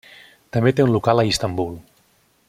També 0.55 0.71
té 0.79 0.85
un 0.87 0.95
local 0.95 1.21
a 1.23 1.25
Istanbul. 1.33 1.77